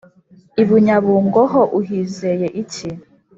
[0.61, 2.87] ibunyabungo ho uhizeye iki?"